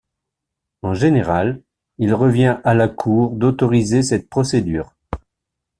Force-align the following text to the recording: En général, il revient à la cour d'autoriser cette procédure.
En 0.81 0.95
général, 0.95 1.61
il 1.99 2.15
revient 2.15 2.59
à 2.63 2.73
la 2.73 2.87
cour 2.87 3.33
d'autoriser 3.33 4.01
cette 4.01 4.31
procédure. 4.31 4.95